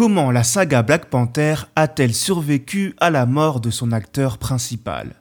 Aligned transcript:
Comment 0.00 0.30
la 0.30 0.44
saga 0.44 0.80
Black 0.80 1.10
Panther 1.10 1.56
a-t-elle 1.76 2.14
survécu 2.14 2.94
à 3.00 3.10
la 3.10 3.26
mort 3.26 3.60
de 3.60 3.68
son 3.68 3.92
acteur 3.92 4.38
principal? 4.38 5.16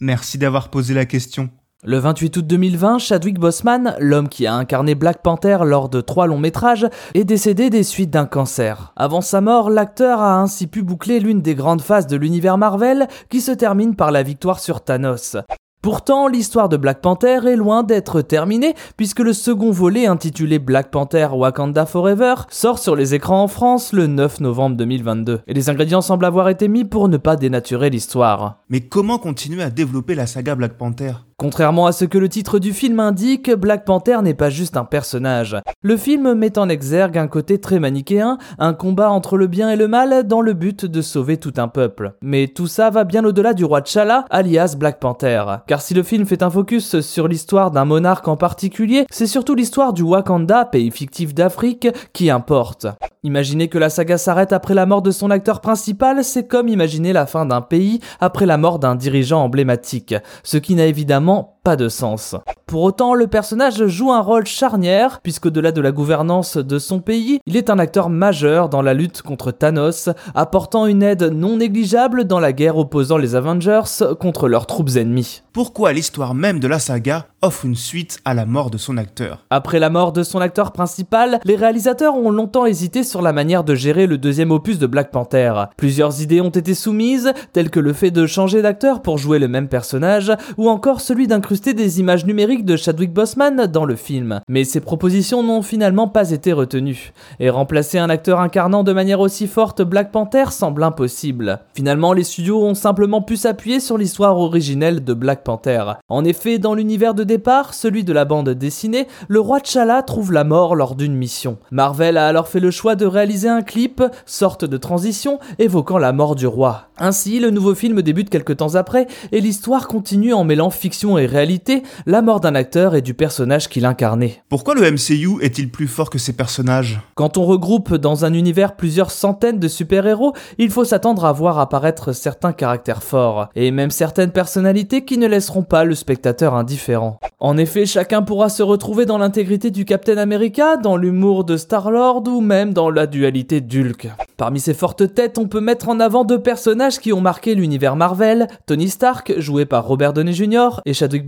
Merci 0.00 0.36
d'avoir 0.36 0.68
posé 0.68 0.92
la 0.92 1.06
question. 1.06 1.48
Le 1.82 1.96
28 1.96 2.36
août 2.36 2.46
2020, 2.46 2.98
Chadwick 2.98 3.38
Boseman, 3.38 3.96
l'homme 4.00 4.28
qui 4.28 4.46
a 4.46 4.52
incarné 4.52 4.94
Black 4.94 5.22
Panther 5.22 5.60
lors 5.64 5.88
de 5.88 6.02
trois 6.02 6.26
longs 6.26 6.36
métrages, 6.36 6.86
est 7.14 7.24
décédé 7.24 7.70
des 7.70 7.84
suites 7.84 8.10
d'un 8.10 8.26
cancer. 8.26 8.92
Avant 8.96 9.22
sa 9.22 9.40
mort, 9.40 9.70
l'acteur 9.70 10.20
a 10.20 10.38
ainsi 10.38 10.66
pu 10.66 10.82
boucler 10.82 11.18
l'une 11.18 11.40
des 11.40 11.54
grandes 11.54 11.80
phases 11.80 12.06
de 12.06 12.18
l'univers 12.18 12.58
Marvel 12.58 13.08
qui 13.30 13.40
se 13.40 13.52
termine 13.52 13.96
par 13.96 14.10
la 14.10 14.22
victoire 14.22 14.60
sur 14.60 14.84
Thanos. 14.84 15.38
Pourtant, 15.82 16.28
l'histoire 16.28 16.68
de 16.68 16.76
Black 16.76 17.00
Panther 17.00 17.40
est 17.44 17.56
loin 17.56 17.82
d'être 17.82 18.22
terminée, 18.22 18.76
puisque 18.96 19.18
le 19.18 19.32
second 19.32 19.72
volet 19.72 20.06
intitulé 20.06 20.60
Black 20.60 20.92
Panther 20.92 21.26
Wakanda 21.32 21.86
Forever 21.86 22.34
sort 22.50 22.78
sur 22.78 22.94
les 22.94 23.14
écrans 23.14 23.42
en 23.42 23.48
France 23.48 23.92
le 23.92 24.06
9 24.06 24.38
novembre 24.38 24.76
2022. 24.76 25.40
Et 25.48 25.54
les 25.54 25.70
ingrédients 25.70 26.00
semblent 26.00 26.24
avoir 26.24 26.48
été 26.50 26.68
mis 26.68 26.84
pour 26.84 27.08
ne 27.08 27.16
pas 27.16 27.34
dénaturer 27.34 27.90
l'histoire. 27.90 28.60
Mais 28.68 28.82
comment 28.82 29.18
continuer 29.18 29.64
à 29.64 29.70
développer 29.70 30.14
la 30.14 30.28
saga 30.28 30.54
Black 30.54 30.78
Panther? 30.78 31.14
Contrairement 31.42 31.86
à 31.86 31.92
ce 31.92 32.04
que 32.04 32.18
le 32.18 32.28
titre 32.28 32.60
du 32.60 32.72
film 32.72 33.00
indique, 33.00 33.50
Black 33.50 33.84
Panther 33.84 34.18
n'est 34.22 34.32
pas 34.32 34.48
juste 34.48 34.76
un 34.76 34.84
personnage. 34.84 35.56
Le 35.82 35.96
film 35.96 36.34
met 36.34 36.56
en 36.56 36.68
exergue 36.68 37.18
un 37.18 37.26
côté 37.26 37.60
très 37.60 37.80
manichéen, 37.80 38.38
un 38.60 38.74
combat 38.74 39.10
entre 39.10 39.36
le 39.36 39.48
bien 39.48 39.68
et 39.68 39.74
le 39.74 39.88
mal 39.88 40.24
dans 40.28 40.40
le 40.40 40.52
but 40.52 40.86
de 40.86 41.02
sauver 41.02 41.38
tout 41.38 41.54
un 41.56 41.66
peuple. 41.66 42.12
Mais 42.22 42.46
tout 42.46 42.68
ça 42.68 42.90
va 42.90 43.02
bien 43.02 43.24
au-delà 43.24 43.54
du 43.54 43.64
roi 43.64 43.82
T'Challa, 43.82 44.24
alias 44.30 44.76
Black 44.78 45.00
Panther. 45.00 45.42
Car 45.66 45.82
si 45.82 45.94
le 45.94 46.04
film 46.04 46.26
fait 46.26 46.44
un 46.44 46.50
focus 46.50 47.00
sur 47.00 47.26
l'histoire 47.26 47.72
d'un 47.72 47.86
monarque 47.86 48.28
en 48.28 48.36
particulier, 48.36 49.04
c'est 49.10 49.26
surtout 49.26 49.56
l'histoire 49.56 49.92
du 49.92 50.02
Wakanda, 50.02 50.64
pays 50.66 50.92
fictif 50.92 51.34
d'Afrique, 51.34 51.88
qui 52.12 52.30
importe. 52.30 52.86
Imaginer 53.24 53.68
que 53.68 53.78
la 53.78 53.88
saga 53.88 54.18
s'arrête 54.18 54.52
après 54.52 54.74
la 54.74 54.84
mort 54.84 55.00
de 55.00 55.12
son 55.12 55.30
acteur 55.30 55.60
principal, 55.60 56.24
c'est 56.24 56.48
comme 56.48 56.66
imaginer 56.66 57.12
la 57.12 57.26
fin 57.26 57.46
d'un 57.46 57.60
pays 57.60 58.00
après 58.18 58.46
la 58.46 58.58
mort 58.58 58.80
d'un 58.80 58.96
dirigeant 58.96 59.44
emblématique, 59.44 60.16
ce 60.42 60.56
qui 60.56 60.74
n'a 60.74 60.86
évidemment 60.86 61.60
pas 61.62 61.76
de 61.76 61.88
sens. 61.88 62.34
Pour 62.66 62.82
autant, 62.82 63.14
le 63.14 63.26
personnage 63.26 63.86
joue 63.86 64.12
un 64.12 64.20
rôle 64.20 64.46
charnière, 64.46 65.20
puisqu'au-delà 65.22 65.72
de 65.72 65.80
la 65.80 65.92
gouvernance 65.92 66.56
de 66.56 66.78
son 66.78 67.00
pays, 67.00 67.38
il 67.46 67.56
est 67.56 67.70
un 67.70 67.78
acteur 67.78 68.08
majeur 68.08 68.68
dans 68.68 68.82
la 68.82 68.94
lutte 68.94 69.22
contre 69.22 69.50
Thanos, 69.50 70.08
apportant 70.34 70.86
une 70.86 71.02
aide 71.02 71.24
non 71.24 71.58
négligeable 71.58 72.24
dans 72.24 72.40
la 72.40 72.52
guerre 72.52 72.78
opposant 72.78 73.18
les 73.18 73.34
Avengers 73.34 73.82
contre 74.18 74.48
leurs 74.48 74.66
troupes 74.66 74.96
ennemies. 74.96 75.42
Pourquoi 75.52 75.92
l'histoire 75.92 76.34
même 76.34 76.60
de 76.60 76.66
la 76.66 76.78
saga 76.78 77.26
offre 77.42 77.66
une 77.66 77.74
suite 77.74 78.20
à 78.24 78.32
la 78.32 78.46
mort 78.46 78.70
de 78.70 78.78
son 78.78 78.96
acteur? 78.96 79.44
Après 79.50 79.78
la 79.78 79.90
mort 79.90 80.12
de 80.12 80.22
son 80.22 80.40
acteur 80.40 80.72
principal, 80.72 81.40
les 81.44 81.56
réalisateurs 81.56 82.16
ont 82.16 82.30
longtemps 82.30 82.64
hésité 82.64 83.04
sur 83.04 83.20
la 83.20 83.34
manière 83.34 83.64
de 83.64 83.74
gérer 83.74 84.06
le 84.06 84.16
deuxième 84.16 84.50
opus 84.50 84.78
de 84.78 84.86
Black 84.86 85.10
Panther. 85.10 85.52
Plusieurs 85.76 86.22
idées 86.22 86.40
ont 86.40 86.48
été 86.48 86.74
soumises, 86.74 87.34
telles 87.52 87.70
que 87.70 87.80
le 87.80 87.92
fait 87.92 88.10
de 88.10 88.26
changer 88.26 88.62
d'acteur 88.62 89.02
pour 89.02 89.18
jouer 89.18 89.38
le 89.38 89.48
même 89.48 89.68
personnage, 89.68 90.32
ou 90.56 90.70
encore 90.70 91.02
celui 91.02 91.26
d'incruster 91.26 91.51
des 91.60 92.00
images 92.00 92.24
numériques 92.24 92.64
de 92.64 92.76
Chadwick 92.76 93.12
Boseman 93.12 93.66
dans 93.66 93.84
le 93.84 93.94
film. 93.94 94.40
Mais 94.48 94.64
ces 94.64 94.80
propositions 94.80 95.42
n'ont 95.42 95.62
finalement 95.62 96.08
pas 96.08 96.30
été 96.30 96.52
retenues. 96.52 97.12
Et 97.40 97.50
remplacer 97.50 97.98
un 97.98 98.08
acteur 98.08 98.40
incarnant 98.40 98.84
de 98.84 98.92
manière 98.92 99.20
aussi 99.20 99.46
forte 99.46 99.82
Black 99.82 100.10
Panther 100.10 100.46
semble 100.50 100.82
impossible. 100.82 101.60
Finalement, 101.74 102.14
les 102.14 102.24
studios 102.24 102.62
ont 102.62 102.74
simplement 102.74 103.20
pu 103.20 103.36
s'appuyer 103.36 103.80
sur 103.80 103.98
l'histoire 103.98 104.38
originelle 104.38 105.04
de 105.04 105.14
Black 105.14 105.44
Panther. 105.44 105.84
En 106.08 106.24
effet, 106.24 106.58
dans 106.58 106.74
l'univers 106.74 107.14
de 107.14 107.24
départ, 107.24 107.74
celui 107.74 108.02
de 108.02 108.12
la 108.12 108.24
bande 108.24 108.50
dessinée, 108.50 109.06
le 109.28 109.40
roi 109.40 109.60
T'Challa 109.60 110.02
trouve 110.02 110.32
la 110.32 110.44
mort 110.44 110.74
lors 110.74 110.94
d'une 110.94 111.14
mission. 111.14 111.58
Marvel 111.70 112.16
a 112.16 112.26
alors 112.26 112.48
fait 112.48 112.60
le 112.60 112.70
choix 112.70 112.96
de 112.96 113.06
réaliser 113.06 113.48
un 113.48 113.62
clip, 113.62 114.02
sorte 114.24 114.64
de 114.64 114.76
transition, 114.78 115.38
évoquant 115.58 115.98
la 115.98 116.12
mort 116.12 116.34
du 116.34 116.46
roi. 116.46 116.88
Ainsi, 116.98 117.40
le 117.40 117.50
nouveau 117.50 117.74
film 117.74 118.00
débute 118.00 118.30
quelques 118.30 118.56
temps 118.56 118.74
après, 118.74 119.06
et 119.32 119.40
l'histoire 119.40 119.88
continue 119.88 120.32
en 120.32 120.44
mêlant 120.44 120.70
fiction 120.70 121.18
et 121.18 121.26
réalité, 121.42 121.82
la 122.06 122.22
mort 122.22 122.38
d'un 122.38 122.54
acteur 122.54 122.94
et 122.94 123.02
du 123.02 123.14
personnage 123.14 123.68
qu'il 123.68 123.84
incarnait. 123.84 124.40
Pourquoi 124.48 124.76
le 124.76 124.88
MCU 124.88 125.42
est-il 125.42 125.72
plus 125.72 125.88
fort 125.88 126.08
que 126.08 126.18
ses 126.18 126.34
personnages? 126.34 127.00
Quand 127.16 127.36
on 127.36 127.44
regroupe 127.44 127.96
dans 127.96 128.24
un 128.24 128.32
univers 128.32 128.76
plusieurs 128.76 129.10
centaines 129.10 129.58
de 129.58 129.66
super-héros, 129.66 130.34
il 130.58 130.70
faut 130.70 130.84
s'attendre 130.84 131.24
à 131.24 131.32
voir 131.32 131.58
apparaître 131.58 132.12
certains 132.12 132.52
caractères 132.52 133.02
forts, 133.02 133.48
et 133.56 133.72
même 133.72 133.90
certaines 133.90 134.30
personnalités 134.30 135.04
qui 135.04 135.18
ne 135.18 135.26
laisseront 135.26 135.64
pas 135.64 135.82
le 135.82 135.96
spectateur 135.96 136.54
indifférent. 136.54 137.18
En 137.40 137.56
effet, 137.56 137.86
chacun 137.86 138.22
pourra 138.22 138.48
se 138.48 138.62
retrouver 138.62 139.04
dans 139.04 139.18
l'intégrité 139.18 139.72
du 139.72 139.84
Captain 139.84 140.18
America, 140.18 140.76
dans 140.76 140.96
l'humour 140.96 141.42
de 141.42 141.56
Star-Lord 141.56 142.22
ou 142.28 142.40
même 142.40 142.72
dans 142.72 142.88
la 142.88 143.08
dualité 143.08 143.60
d'Hulk. 143.60 144.08
Parmi 144.36 144.60
ces 144.60 144.74
fortes 144.74 145.12
têtes, 145.14 145.38
on 145.38 145.48
peut 145.48 145.60
mettre 145.60 145.88
en 145.88 145.98
avant 145.98 146.24
deux 146.24 146.40
personnages 146.40 147.00
qui 147.00 147.12
ont 147.12 147.20
marqué 147.20 147.56
l'univers 147.56 147.96
Marvel, 147.96 148.46
Tony 148.66 148.88
Stark, 148.88 149.34
joué 149.38 149.66
par 149.66 149.86
Robert 149.86 150.12
Downey 150.12 150.32
Jr., 150.32 150.80
et 150.84 150.94
Chadwick 150.94 151.24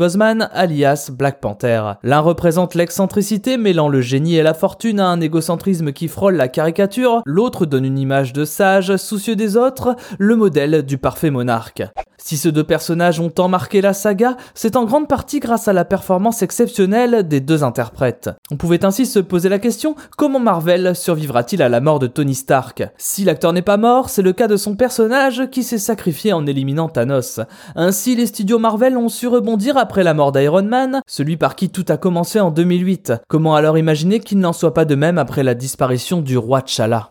Alias 0.52 1.10
Black 1.10 1.40
Panther. 1.40 1.94
L'un 2.02 2.20
représente 2.20 2.74
l'excentricité 2.74 3.56
mêlant 3.56 3.88
le 3.88 4.02
génie 4.02 4.36
et 4.36 4.42
la 4.42 4.52
fortune 4.52 5.00
à 5.00 5.06
un 5.06 5.20
égocentrisme 5.20 5.92
qui 5.92 6.08
frôle 6.08 6.34
la 6.34 6.48
caricature, 6.48 7.22
l'autre 7.24 7.64
donne 7.64 7.86
une 7.86 7.98
image 7.98 8.34
de 8.34 8.44
sage, 8.44 8.96
soucieux 8.96 9.34
des 9.34 9.56
autres, 9.56 9.96
le 10.18 10.36
modèle 10.36 10.82
du 10.82 10.98
parfait 10.98 11.30
monarque. 11.30 11.84
Si 12.26 12.38
ces 12.38 12.52
deux 12.52 12.64
personnages 12.64 13.20
ont 13.20 13.28
tant 13.28 13.48
marqué 13.48 13.82
la 13.82 13.92
saga, 13.92 14.38
c'est 14.54 14.76
en 14.76 14.86
grande 14.86 15.08
partie 15.08 15.40
grâce 15.40 15.68
à 15.68 15.74
la 15.74 15.84
performance 15.84 16.40
exceptionnelle 16.40 17.28
des 17.28 17.40
deux 17.40 17.62
interprètes. 17.64 18.30
On 18.50 18.56
pouvait 18.56 18.86
ainsi 18.86 19.04
se 19.04 19.18
poser 19.18 19.50
la 19.50 19.58
question 19.58 19.94
comment 20.16 20.40
Marvel 20.40 20.96
survivra-t-il 20.96 21.60
à 21.60 21.68
la 21.68 21.82
mort 21.82 21.98
de 21.98 22.06
Tony 22.06 22.34
Stark? 22.34 22.82
Si 22.96 23.24
l'acteur 23.24 23.52
n'est 23.52 23.60
pas 23.60 23.76
mort, 23.76 24.08
c'est 24.08 24.22
le 24.22 24.32
cas 24.32 24.48
de 24.48 24.56
son 24.56 24.74
personnage 24.74 25.50
qui 25.50 25.62
s'est 25.62 25.76
sacrifié 25.76 26.32
en 26.32 26.46
éliminant 26.46 26.88
Thanos. 26.88 27.40
Ainsi, 27.76 28.16
les 28.16 28.24
studios 28.24 28.58
Marvel 28.58 28.96
ont 28.96 29.10
su 29.10 29.28
rebondir 29.28 29.76
après 29.76 30.02
la 30.02 30.14
mort 30.14 30.32
d'Iron 30.32 30.62
Man, 30.62 31.02
celui 31.06 31.36
par 31.36 31.54
qui 31.56 31.68
tout 31.68 31.84
a 31.88 31.98
commencé 31.98 32.40
en 32.40 32.50
2008. 32.50 33.12
Comment 33.28 33.54
alors 33.54 33.76
imaginer 33.76 34.20
qu'il 34.20 34.38
n'en 34.38 34.54
soit 34.54 34.72
pas 34.72 34.86
de 34.86 34.94
même 34.94 35.18
après 35.18 35.42
la 35.42 35.54
disparition 35.54 36.22
du 36.22 36.38
roi 36.38 36.62
T'Challa? 36.62 37.10